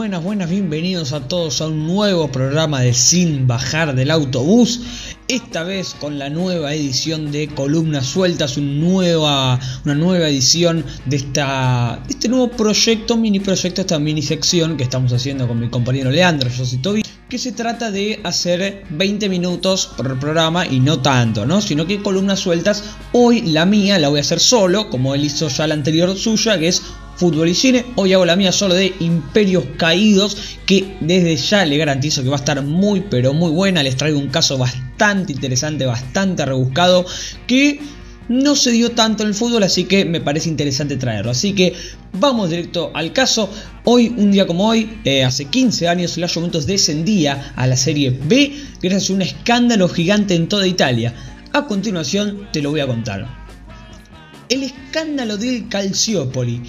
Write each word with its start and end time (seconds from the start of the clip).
Buenas, 0.00 0.24
buenas, 0.24 0.48
bienvenidos 0.48 1.12
a 1.12 1.28
todos 1.28 1.60
a 1.60 1.66
un 1.66 1.86
nuevo 1.86 2.32
programa 2.32 2.80
de 2.80 2.94
Sin 2.94 3.46
Bajar 3.46 3.94
del 3.94 4.10
Autobús. 4.10 4.80
Esta 5.28 5.62
vez 5.62 5.94
con 6.00 6.18
la 6.18 6.30
nueva 6.30 6.72
edición 6.72 7.30
de 7.30 7.48
Columnas 7.48 8.06
Sueltas, 8.06 8.56
una 8.56 8.72
nueva, 8.72 9.60
una 9.84 9.94
nueva 9.94 10.26
edición 10.26 10.86
de, 11.04 11.16
esta, 11.16 12.02
este 12.08 12.30
nuevo 12.30 12.48
proyecto, 12.48 13.18
mini 13.18 13.40
proyecto, 13.40 13.82
esta 13.82 13.98
mini 13.98 14.22
sección 14.22 14.78
que 14.78 14.84
estamos 14.84 15.12
haciendo 15.12 15.46
con 15.46 15.60
mi 15.60 15.68
compañero 15.68 16.10
Leandro, 16.10 16.48
Toby, 16.80 17.02
que 17.28 17.38
se 17.38 17.52
trata 17.52 17.90
de 17.90 18.20
hacer 18.24 18.84
20 18.88 19.28
minutos 19.28 19.90
por 19.98 20.18
programa 20.18 20.66
y 20.66 20.80
no 20.80 21.00
tanto, 21.00 21.44
¿no? 21.44 21.60
Sino 21.60 21.86
que 21.86 22.00
columnas 22.00 22.40
sueltas, 22.40 22.82
hoy 23.12 23.42
la 23.42 23.66
mía 23.66 23.98
la 23.98 24.08
voy 24.08 24.18
a 24.18 24.22
hacer 24.22 24.40
solo, 24.40 24.88
como 24.88 25.14
él 25.14 25.26
hizo 25.26 25.48
ya 25.48 25.66
la 25.66 25.74
anterior 25.74 26.16
suya, 26.16 26.58
que 26.58 26.68
es 26.68 26.82
fútbol 27.20 27.50
y 27.50 27.54
cine. 27.54 27.84
Hoy 27.96 28.14
hago 28.14 28.24
la 28.24 28.34
mía 28.34 28.50
solo 28.50 28.72
de 28.72 28.94
Imperios 28.98 29.64
Caídos, 29.76 30.38
que 30.64 30.96
desde 31.02 31.36
ya 31.36 31.66
le 31.66 31.76
garantizo 31.76 32.22
que 32.22 32.30
va 32.30 32.36
a 32.36 32.38
estar 32.38 32.62
muy 32.62 33.02
pero 33.10 33.34
muy 33.34 33.50
buena. 33.50 33.82
Les 33.82 33.94
traigo 33.94 34.18
un 34.18 34.28
caso 34.28 34.56
bastante 34.56 35.34
interesante, 35.34 35.84
bastante 35.84 36.46
rebuscado, 36.46 37.04
que 37.46 37.78
no 38.30 38.56
se 38.56 38.70
dio 38.70 38.92
tanto 38.92 39.22
en 39.22 39.28
el 39.28 39.34
fútbol, 39.34 39.62
así 39.64 39.84
que 39.84 40.06
me 40.06 40.22
parece 40.22 40.48
interesante 40.48 40.96
traerlo. 40.96 41.30
Así 41.30 41.52
que 41.52 41.74
vamos 42.14 42.48
directo 42.48 42.90
al 42.94 43.12
caso. 43.12 43.50
Hoy, 43.84 44.14
un 44.16 44.32
día 44.32 44.46
como 44.46 44.66
hoy, 44.66 44.98
eh, 45.04 45.22
hace 45.22 45.44
15 45.44 45.88
años, 45.88 46.16
la 46.16 46.26
Juventus 46.26 46.64
descendía 46.64 47.52
a 47.54 47.66
la 47.66 47.76
Serie 47.76 48.18
B 48.18 48.54
gracias 48.80 49.10
a 49.10 49.12
un 49.12 49.20
escándalo 49.20 49.90
gigante 49.90 50.34
en 50.36 50.48
toda 50.48 50.66
Italia. 50.66 51.12
A 51.52 51.66
continuación 51.66 52.48
te 52.50 52.62
lo 52.62 52.70
voy 52.70 52.80
a 52.80 52.86
contar. 52.86 53.28
El 54.48 54.62
escándalo 54.62 55.36
del 55.36 55.68
Calciopoli. 55.68 56.62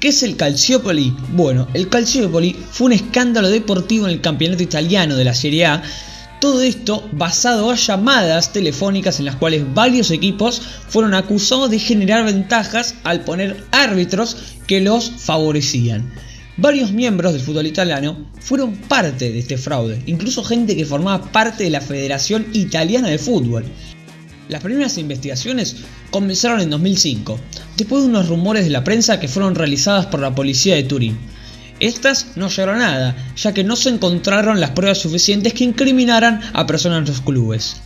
¿Qué 0.00 0.08
es 0.08 0.22
el 0.22 0.36
Calciopoli? 0.36 1.16
Bueno, 1.32 1.68
el 1.72 1.88
Calciopoli 1.88 2.54
fue 2.70 2.88
un 2.88 2.92
escándalo 2.92 3.48
deportivo 3.48 4.06
en 4.06 4.12
el 4.12 4.20
campeonato 4.20 4.62
italiano 4.62 5.16
de 5.16 5.24
la 5.24 5.34
Serie 5.34 5.64
A. 5.64 5.82
Todo 6.38 6.60
esto 6.60 7.08
basado 7.12 7.70
a 7.70 7.76
llamadas 7.76 8.52
telefónicas 8.52 9.18
en 9.18 9.24
las 9.24 9.36
cuales 9.36 9.64
varios 9.72 10.10
equipos 10.10 10.60
fueron 10.88 11.14
acusados 11.14 11.70
de 11.70 11.78
generar 11.78 12.26
ventajas 12.26 12.94
al 13.04 13.22
poner 13.24 13.64
árbitros 13.70 14.36
que 14.66 14.82
los 14.82 15.10
favorecían. 15.16 16.12
Varios 16.58 16.92
miembros 16.92 17.32
del 17.32 17.40
fútbol 17.40 17.66
italiano 17.66 18.26
fueron 18.38 18.76
parte 18.76 19.32
de 19.32 19.38
este 19.38 19.56
fraude, 19.56 20.02
incluso 20.04 20.44
gente 20.44 20.76
que 20.76 20.84
formaba 20.84 21.32
parte 21.32 21.64
de 21.64 21.70
la 21.70 21.80
Federación 21.80 22.46
Italiana 22.52 23.08
de 23.08 23.18
Fútbol. 23.18 23.64
Las 24.48 24.62
primeras 24.62 24.96
investigaciones 24.96 25.76
comenzaron 26.10 26.60
en 26.60 26.70
2005, 26.70 27.40
después 27.76 28.02
de 28.02 28.08
unos 28.10 28.28
rumores 28.28 28.64
de 28.64 28.70
la 28.70 28.84
prensa 28.84 29.18
que 29.18 29.26
fueron 29.26 29.56
realizadas 29.56 30.06
por 30.06 30.20
la 30.20 30.36
policía 30.36 30.76
de 30.76 30.84
Turín. 30.84 31.18
Estas 31.80 32.28
no 32.36 32.48
llegaron 32.48 32.76
a 32.76 32.88
nada, 32.90 33.16
ya 33.36 33.52
que 33.52 33.64
no 33.64 33.74
se 33.74 33.88
encontraron 33.88 34.60
las 34.60 34.70
pruebas 34.70 34.98
suficientes 34.98 35.52
que 35.52 35.64
incriminaran 35.64 36.40
a 36.52 36.64
personas 36.64 37.00
en 37.00 37.06
los 37.06 37.20
clubes. 37.22 37.76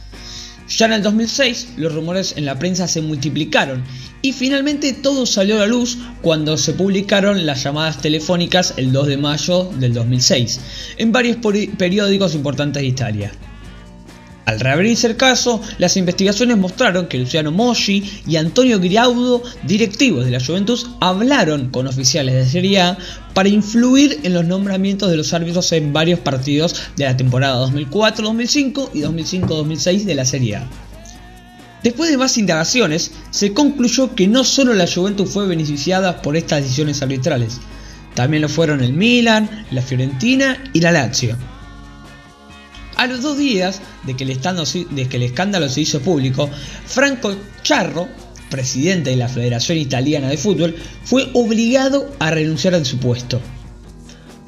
Ya 0.68 0.84
en 0.84 0.92
el 0.92 1.02
2006, 1.02 1.68
los 1.78 1.94
rumores 1.94 2.34
en 2.36 2.44
la 2.44 2.58
prensa 2.58 2.86
se 2.86 3.00
multiplicaron 3.00 3.82
y 4.20 4.32
finalmente 4.32 4.92
todo 4.92 5.24
salió 5.24 5.56
a 5.56 5.60
la 5.60 5.66
luz 5.66 5.96
cuando 6.20 6.58
se 6.58 6.74
publicaron 6.74 7.46
las 7.46 7.64
llamadas 7.64 8.02
telefónicas 8.02 8.74
el 8.76 8.92
2 8.92 9.06
de 9.06 9.16
mayo 9.16 9.70
del 9.78 9.94
2006 9.94 10.60
en 10.98 11.10
varios 11.10 11.38
periódicos 11.76 12.34
importantes 12.34 12.82
de 12.82 12.88
Italia. 12.88 13.32
Al 14.50 14.58
reabrirse 14.58 15.06
el 15.06 15.16
caso, 15.16 15.62
las 15.78 15.96
investigaciones 15.96 16.56
mostraron 16.56 17.06
que 17.06 17.18
Luciano 17.18 17.52
Moggi 17.52 18.02
y 18.26 18.34
Antonio 18.34 18.80
Griaudo, 18.80 19.44
directivos 19.62 20.24
de 20.24 20.32
la 20.32 20.44
Juventus, 20.44 20.90
hablaron 20.98 21.70
con 21.70 21.86
oficiales 21.86 22.34
de 22.34 22.46
Serie 22.46 22.80
A 22.80 22.98
para 23.32 23.48
influir 23.48 24.18
en 24.24 24.34
los 24.34 24.44
nombramientos 24.44 25.08
de 25.08 25.16
los 25.16 25.32
árbitros 25.34 25.70
en 25.70 25.92
varios 25.92 26.18
partidos 26.18 26.74
de 26.96 27.04
la 27.04 27.16
temporada 27.16 27.64
2004-2005 27.64 28.90
y 28.92 29.02
2005-2006 29.02 30.02
de 30.02 30.14
la 30.16 30.24
Serie 30.24 30.56
A. 30.56 30.68
Después 31.84 32.10
de 32.10 32.18
más 32.18 32.36
indagaciones, 32.36 33.12
se 33.30 33.54
concluyó 33.54 34.16
que 34.16 34.26
no 34.26 34.42
solo 34.42 34.74
la 34.74 34.88
Juventus 34.92 35.30
fue 35.30 35.46
beneficiada 35.46 36.22
por 36.22 36.36
estas 36.36 36.62
decisiones 36.62 37.00
arbitrales, 37.02 37.60
también 38.16 38.42
lo 38.42 38.48
fueron 38.48 38.82
el 38.82 38.94
Milan, 38.94 39.64
la 39.70 39.80
Fiorentina 39.80 40.58
y 40.72 40.80
la 40.80 40.90
Lazio. 40.90 41.36
A 43.00 43.06
los 43.06 43.22
dos 43.22 43.38
días 43.38 43.80
de 44.04 44.14
que, 44.14 44.24
el 44.24 45.22
escándalo, 45.22 45.70
se 45.70 45.80
hizo 45.80 46.02
público, 46.02 46.50
Franco 46.84 47.34
Charro, 47.62 48.06
presidente 48.50 49.08
de 49.08 49.16
la 49.16 49.30
Federación 49.30 49.78
Italiana 49.78 50.28
de 50.28 50.36
Fútbol, 50.36 50.76
fue 51.02 51.30
obligado 51.32 52.14
a 52.18 52.30
renunciar 52.30 52.74
a 52.74 52.84
su 52.84 52.98
puesto. 52.98 53.40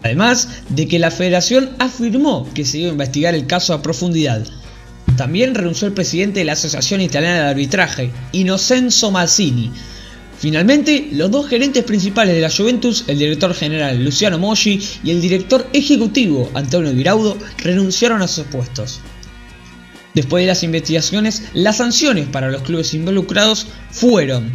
Además 0.02 0.48
de 0.68 0.86
que 0.86 0.98
la 0.98 1.10
federación 1.10 1.70
afirmó 1.78 2.46
que 2.52 2.66
se 2.66 2.76
iba 2.76 2.88
a 2.90 2.92
investigar 2.92 3.34
el 3.34 3.46
caso 3.46 3.72
a 3.72 3.80
profundidad. 3.80 4.46
También 5.16 5.54
renunció 5.54 5.88
el 5.88 5.94
presidente 5.94 6.40
de 6.40 6.44
la 6.44 6.52
Asociación 6.52 7.00
Italiana 7.00 7.44
de 7.44 7.50
Arbitraje, 7.52 8.10
Innocenzo 8.32 9.10
Mazzini, 9.10 9.72
Finalmente, 10.42 11.08
los 11.12 11.30
dos 11.30 11.48
gerentes 11.48 11.84
principales 11.84 12.34
de 12.34 12.40
la 12.40 12.50
Juventus, 12.50 13.04
el 13.06 13.16
director 13.16 13.54
general 13.54 14.02
Luciano 14.02 14.40
Moggi 14.40 14.82
y 15.04 15.12
el 15.12 15.20
director 15.20 15.68
ejecutivo 15.72 16.50
Antonio 16.54 16.92
Giraudo, 16.92 17.38
renunciaron 17.58 18.22
a 18.22 18.26
sus 18.26 18.46
puestos. 18.46 18.98
Después 20.14 20.42
de 20.42 20.48
las 20.48 20.64
investigaciones, 20.64 21.44
las 21.54 21.76
sanciones 21.76 22.26
para 22.26 22.50
los 22.50 22.62
clubes 22.62 22.92
involucrados 22.92 23.68
fueron 23.92 24.50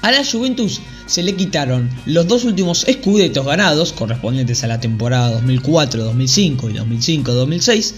a 0.00 0.10
la 0.10 0.24
Juventus 0.24 0.80
se 1.04 1.22
le 1.22 1.36
quitaron 1.36 1.90
los 2.06 2.26
dos 2.26 2.44
últimos 2.44 2.88
escudetos 2.88 3.44
ganados, 3.44 3.92
correspondientes 3.92 4.64
a 4.64 4.68
la 4.68 4.80
temporada 4.80 5.38
2004-2005 5.42 6.70
y 6.70 6.78
2005-2006, 6.78 7.92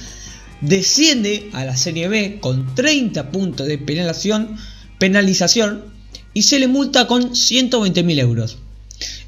desciende 0.60 1.50
a 1.52 1.64
la 1.64 1.76
Serie 1.76 2.08
B 2.08 2.38
con 2.40 2.75
30 2.75 3.30
puntos 3.30 3.69
de 3.69 3.78
penalización, 3.78 4.56
penalización 4.98 5.96
y 6.38 6.43
se 6.43 6.60
le 6.60 6.69
multa 6.69 7.09
con 7.09 7.32
120.000 7.32 8.21
euros. 8.21 8.59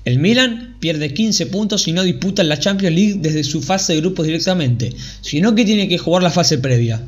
El 0.05 0.21
Milan 0.21 0.77
pierde 0.79 1.13
15 1.13 1.47
puntos 1.47 1.89
y 1.89 1.93
no 1.93 2.05
disputa 2.05 2.45
la 2.45 2.61
Champions 2.61 2.95
League 2.95 3.17
desde 3.19 3.43
su 3.43 3.63
fase 3.63 3.95
de 3.95 4.01
grupos 4.01 4.27
directamente, 4.27 4.95
sino 5.21 5.57
que 5.57 5.65
tiene 5.65 5.89
que 5.89 5.99
jugar 5.99 6.23
la 6.23 6.31
fase 6.31 6.59
previa. 6.59 7.03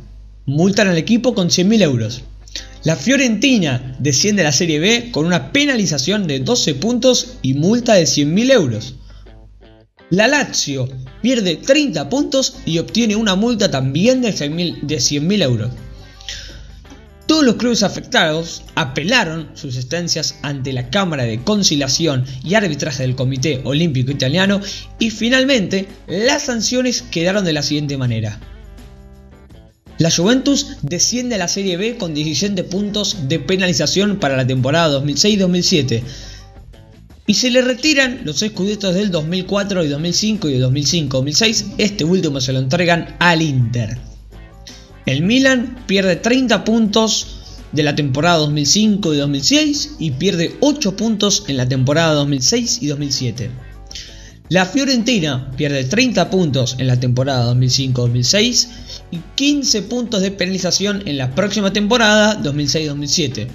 Multan 0.44 0.88
al 0.88 0.98
equipo 0.98 1.36
con 1.36 1.50
100.000 1.50 1.82
euros. 1.82 2.22
La 2.82 2.96
Fiorentina 2.96 3.96
desciende 4.00 4.42
a 4.42 4.46
la 4.46 4.52
Serie 4.52 4.80
B 4.80 5.10
con 5.12 5.24
una 5.24 5.52
penalización 5.52 6.26
de 6.26 6.40
12 6.40 6.74
puntos 6.74 7.34
y 7.42 7.54
multa 7.54 7.94
de 7.94 8.02
100.000 8.02 8.50
euros. 8.50 8.96
La 10.10 10.26
Lazio 10.26 10.88
pierde 11.22 11.58
30 11.58 12.08
puntos 12.08 12.56
y 12.66 12.78
obtiene 12.78 13.14
una 13.14 13.36
multa 13.36 13.70
también 13.70 14.20
de 14.20 14.34
100.000 14.34 15.42
euros. 15.44 15.70
Todos 17.32 17.46
los 17.46 17.54
clubes 17.54 17.82
afectados 17.82 18.62
apelaron 18.74 19.48
sus 19.54 19.76
estancias 19.76 20.34
ante 20.42 20.70
la 20.74 20.90
Cámara 20.90 21.24
de 21.24 21.42
Conciliación 21.42 22.26
y 22.44 22.56
Arbitraje 22.56 23.04
del 23.04 23.16
Comité 23.16 23.62
Olímpico 23.64 24.10
Italiano 24.10 24.60
y 24.98 25.08
finalmente 25.08 25.88
las 26.06 26.42
sanciones 26.42 27.00
quedaron 27.00 27.46
de 27.46 27.54
la 27.54 27.62
siguiente 27.62 27.96
manera. 27.96 28.38
La 29.96 30.10
Juventus 30.10 30.76
desciende 30.82 31.36
a 31.36 31.38
la 31.38 31.48
Serie 31.48 31.78
B 31.78 31.96
con 31.96 32.12
17 32.12 32.64
puntos 32.64 33.16
de 33.28 33.38
penalización 33.38 34.18
para 34.18 34.36
la 34.36 34.46
temporada 34.46 35.00
2006-2007 35.02 36.02
y 37.26 37.32
se 37.32 37.50
le 37.50 37.62
retiran 37.62 38.20
los 38.24 38.42
escudetos 38.42 38.94
del 38.94 39.10
2004 39.10 39.84
y 39.84 39.88
2005 39.88 40.50
y 40.50 40.58
de 40.58 40.66
2005-2006, 40.66 41.76
este 41.78 42.04
último 42.04 42.42
se 42.42 42.52
lo 42.52 42.58
entregan 42.58 43.16
al 43.20 43.40
Inter. 43.40 44.11
El 45.06 45.22
Milan 45.22 45.84
pierde 45.86 46.16
30 46.16 46.64
puntos 46.64 47.38
de 47.72 47.82
la 47.82 47.96
temporada 47.96 48.38
2005 48.38 49.14
y 49.14 49.16
2006 49.16 49.96
y 49.98 50.10
pierde 50.12 50.56
8 50.60 50.96
puntos 50.96 51.44
en 51.48 51.56
la 51.56 51.68
temporada 51.68 52.14
2006 52.14 52.82
y 52.82 52.86
2007. 52.86 53.50
La 54.52 54.66
Fiorentina 54.66 55.50
pierde 55.56 55.84
30 55.84 56.28
puntos 56.28 56.76
en 56.78 56.86
la 56.86 57.00
temporada 57.00 57.54
2005-2006 57.54 58.68
y 59.10 59.20
15 59.34 59.82
puntos 59.82 60.20
de 60.20 60.30
penalización 60.30 61.02
en 61.06 61.16
la 61.16 61.34
próxima 61.34 61.72
temporada 61.72 62.38
2006-2007. 62.42 63.48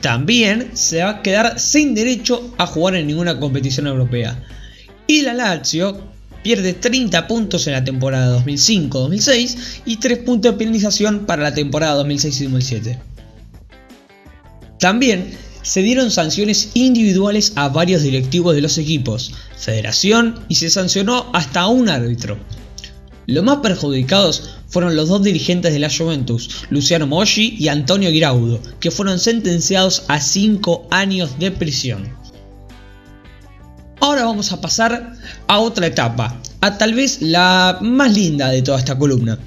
También 0.00 0.70
se 0.72 1.02
va 1.02 1.10
a 1.10 1.22
quedar 1.22 1.60
sin 1.60 1.94
derecho 1.94 2.54
a 2.56 2.66
jugar 2.66 2.94
en 2.94 3.08
ninguna 3.08 3.38
competición 3.38 3.88
europea. 3.88 4.42
Y 5.06 5.20
la 5.20 5.34
Lazio 5.34 6.00
pierde 6.42 6.72
30 6.72 7.26
puntos 7.26 7.66
en 7.66 7.74
la 7.74 7.84
temporada 7.84 8.38
2005-2006 8.44 9.82
y 9.84 9.96
3 9.96 10.18
puntos 10.18 10.52
de 10.52 10.58
penalización 10.58 11.26
para 11.26 11.42
la 11.42 11.54
temporada 11.54 11.94
2006 11.94 12.48
También 14.78 15.30
se 15.62 15.82
dieron 15.82 16.10
sanciones 16.10 16.70
individuales 16.74 17.52
a 17.56 17.68
varios 17.68 18.02
directivos 18.02 18.54
de 18.54 18.62
los 18.62 18.78
equipos, 18.78 19.34
federación 19.56 20.44
y 20.48 20.54
se 20.54 20.70
sancionó 20.70 21.30
hasta 21.34 21.66
un 21.66 21.88
árbitro. 21.88 22.38
Los 23.26 23.44
más 23.44 23.58
perjudicados 23.58 24.54
fueron 24.68 24.96
los 24.96 25.10
dos 25.10 25.22
dirigentes 25.22 25.74
de 25.74 25.78
la 25.78 25.90
Juventus, 25.90 26.64
Luciano 26.70 27.06
Moggi 27.06 27.56
y 27.58 27.68
Antonio 27.68 28.10
Giraudo, 28.10 28.60
que 28.80 28.90
fueron 28.90 29.18
sentenciados 29.18 30.04
a 30.08 30.20
5 30.20 30.88
años 30.90 31.38
de 31.38 31.50
prisión. 31.50 32.08
Ahora 34.00 34.24
vamos 34.24 34.52
a 34.52 34.60
pasar 34.60 35.12
a 35.46 35.58
otra 35.58 35.86
etapa, 35.86 36.40
a 36.60 36.78
tal 36.78 36.94
vez 36.94 37.20
la 37.20 37.78
más 37.80 38.14
linda 38.14 38.48
de 38.48 38.62
toda 38.62 38.78
esta 38.78 38.98
columna, 38.98 39.38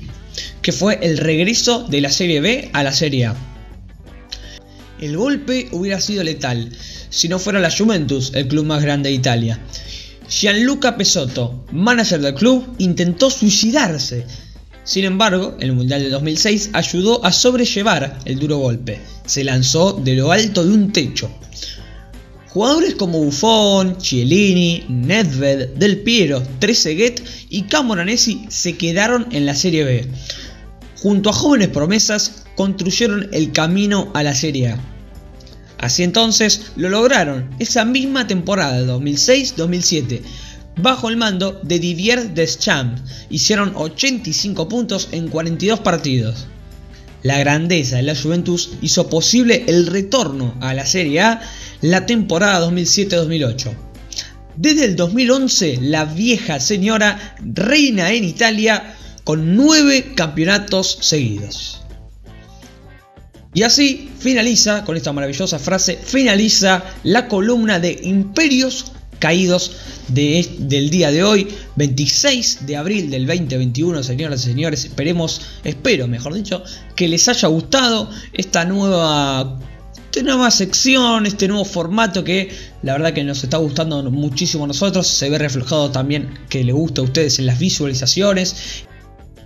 que 0.62 0.71
fue 0.71 1.00
el 1.01 1.18
regreso 1.18 1.86
de 1.88 2.01
la 2.01 2.09
Serie 2.09 2.42
B 2.42 2.69
a 2.74 2.83
la 2.83 2.92
Serie 2.92 3.27
A. 3.27 3.36
El 5.00 5.18
golpe 5.18 5.69
hubiera 5.71 6.00
sido 6.01 6.24
letal 6.24 6.69
si 7.12 7.27
no 7.27 7.39
fuera 7.39 7.59
la 7.59 7.69
Juventus, 7.69 8.31
el 8.33 8.48
club 8.48 8.65
más 8.65 8.81
grande 8.81 9.09
de 9.09 9.15
Italia. 9.15 9.59
Gianluca 10.30 10.95
Pesotto, 10.95 11.65
manager 11.71 12.21
del 12.21 12.33
club, 12.33 12.75
intentó 12.77 13.30
suicidarse. 13.30 14.25
Sin 14.86 15.03
embargo, 15.03 15.57
el 15.59 15.74
Mundial 15.74 16.03
de 16.03 16.09
2006 16.09 16.69
ayudó 16.71 17.24
a 17.25 17.33
sobrellevar 17.33 18.19
el 18.24 18.39
duro 18.39 18.57
golpe. 18.57 19.01
Se 19.25 19.44
lanzó 19.44 19.92
de 19.92 20.15
lo 20.15 20.31
alto 20.31 20.63
de 20.63 20.74
un 20.74 20.94
techo. 20.94 21.30
Jugadores 22.53 22.95
como 22.95 23.24
Buffon, 23.24 23.98
Chiellini, 23.98 24.83
Nedved, 24.89 25.69
Del 25.69 26.00
Piero, 26.01 26.44
Trezeguet 26.59 27.24
y 27.50 27.63
Camoranesi 27.63 28.45
se 28.50 28.75
quedaron 28.75 29.27
en 29.31 29.45
la 29.45 29.56
Serie 29.56 29.86
B. 29.86 30.07
Junto 30.98 31.30
a 31.30 31.33
jóvenes 31.33 31.69
promesas, 31.69 32.44
construyeron 32.56 33.30
el 33.31 33.53
camino 33.53 34.12
a 34.13 34.24
la 34.24 34.36
Serie 34.36 34.68
A. 34.68 34.80
Así 35.77 36.03
entonces 36.03 36.74
lo 36.75 36.89
lograron 36.89 37.50
esa 37.59 37.86
misma 37.86 38.27
temporada 38.27 38.81
de 38.81 38.92
2006-2007. 38.92 40.21
Bajo 40.75 41.07
el 41.07 41.15
mando 41.15 41.57
de 41.63 41.80
Didier 41.80 42.33
Deschamps, 42.33 43.01
hicieron 43.30 43.71
85 43.77 44.68
puntos 44.68 45.07
en 45.13 45.30
42 45.30 45.80
partidos. 45.80 46.48
La 47.23 47.38
grandeza 47.38 47.97
de 47.97 48.03
la 48.03 48.15
Juventus 48.15 48.71
hizo 48.81 49.09
posible 49.09 49.65
el 49.68 49.88
retorno 49.88 50.56
a 50.59 50.73
la 50.73 50.85
Serie 50.85 51.21
A 51.21 51.41
la 51.81 52.06
temporada 52.06 52.68
2007-2008. 52.68 53.75
Desde 54.56 54.85
el 54.85 54.95
2011, 54.95 55.79
la 55.81 56.06
vieja 56.06 56.59
señora 56.59 57.35
reina 57.39 58.12
en 58.12 58.23
Italia 58.23 58.95
con 59.23 59.56
9 59.56 60.13
campeonatos 60.15 60.97
seguidos. 61.01 61.81
Y 63.53 63.63
así 63.63 64.09
finaliza, 64.17 64.85
con 64.85 64.95
esta 64.95 65.12
maravillosa 65.12 65.59
frase, 65.59 65.97
finaliza 66.01 66.83
la 67.03 67.27
columna 67.27 67.79
de 67.79 68.00
Imperios 68.03 68.90
Caídos 69.21 69.73
del 70.07 70.89
día 70.89 71.12
de 71.12 71.23
hoy, 71.23 71.47
26 71.75 72.65
de 72.65 72.75
abril 72.75 73.12
del 73.12 73.27
2021, 73.27 74.01
señoras 74.01 74.41
y 74.41 74.50
señores. 74.50 74.83
Esperemos, 74.83 75.41
espero, 75.63 76.07
mejor 76.07 76.33
dicho, 76.33 76.63
que 76.95 77.07
les 77.07 77.27
haya 77.27 77.47
gustado 77.47 78.09
esta 78.33 78.65
nueva, 78.65 79.59
esta 80.12 80.23
nueva 80.23 80.50
sección, 80.50 81.27
este 81.27 81.47
nuevo 81.47 81.65
formato 81.65 82.23
que 82.23 82.50
la 82.81 82.94
verdad 82.94 83.13
que 83.13 83.23
nos 83.23 83.44
está 83.44 83.57
gustando 83.57 84.01
muchísimo 84.09 84.63
a 84.63 84.68
nosotros. 84.68 85.06
Se 85.06 85.29
ve 85.29 85.38
reflejado 85.38 85.91
también 85.91 86.33
que 86.50 86.63
le 86.63 86.74
gusta 86.74 87.01
a 87.01 87.03
ustedes 87.03 87.38
en 87.38 87.45
las 87.45 87.59
visualizaciones 87.59 88.88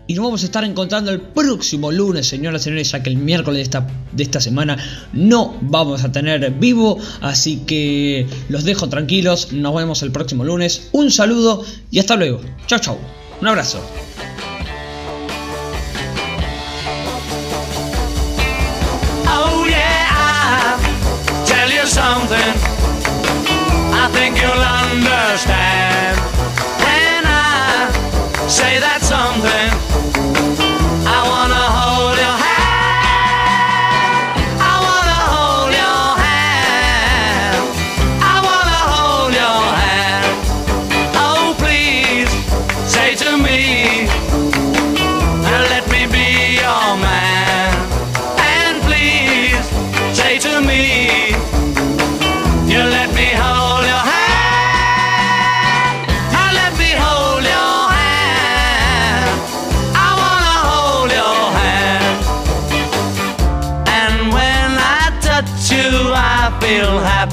y 0.07 0.13
nos 0.13 0.25
vamos 0.25 0.43
a 0.43 0.45
estar 0.45 0.63
encontrando 0.63 1.11
el 1.11 1.19
próximo 1.19 1.91
lunes, 1.91 2.27
señoras 2.27 2.61
y 2.61 2.63
señores, 2.65 2.91
ya 2.91 3.01
que 3.01 3.09
el 3.09 3.17
miércoles 3.17 3.57
de 3.57 3.63
esta, 3.63 3.87
de 4.11 4.23
esta 4.23 4.39
semana 4.39 4.77
no 5.13 5.57
vamos 5.61 6.03
a 6.03 6.11
tener 6.11 6.51
vivo. 6.51 6.99
Así 7.21 7.63
que 7.65 8.27
los 8.49 8.63
dejo 8.65 8.87
tranquilos. 8.87 9.51
Nos 9.51 9.73
vemos 9.75 10.03
el 10.03 10.11
próximo 10.11 10.43
lunes. 10.43 10.89
Un 10.91 11.09
saludo 11.09 11.65
y 11.89 11.99
hasta 11.99 12.15
luego. 12.15 12.41
Chao, 12.67 12.79
chao. 12.79 12.99
Un 13.41 13.47
abrazo. 13.47 13.81
Oh 19.27 19.65
yeah, 19.67 20.77
tell 21.45 21.69
you 21.69 21.87
something. 21.87 22.53
I 23.91 24.07
think 24.13 24.39
you'll 24.39 24.51
understand 24.51 26.25
say 28.47 28.79
that 28.79 29.04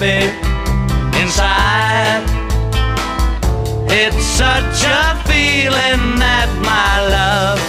happy 0.02 0.26
inside. 1.20 2.25
It's 3.88 4.25
such 4.25 4.84
a 4.84 5.14
feeling 5.26 6.19
that 6.19 6.49
my 6.62 7.00
love 7.08 7.60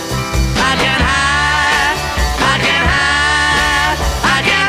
I 0.58 0.76
can 0.82 1.02
hide, 1.10 1.98
I 2.40 2.58
can 2.66 2.86
hide, 2.94 4.00
I 4.24 4.40
can 4.50 4.68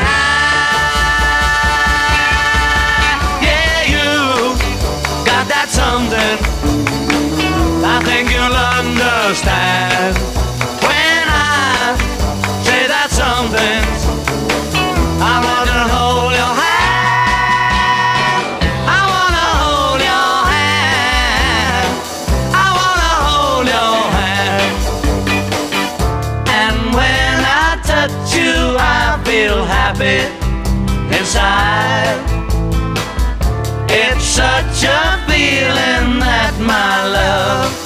hide. 2.37 3.41
Yeah, 3.47 3.77
you 3.93 4.09
got 5.25 5.45
that 5.47 5.69
something. 5.69 6.37
I 7.83 7.99
think 8.03 8.29
you'll 8.31 8.53
understand 8.53 10.34
without 28.05 28.35
you 28.35 28.75
I 28.77 29.21
feel 29.25 29.65
happy 29.65 30.21
inside. 31.15 32.21
It's 33.89 34.23
such 34.23 34.83
a 34.83 35.17
feeling 35.27 36.19
that 36.19 36.53
my 36.59 37.07
love 37.07 37.84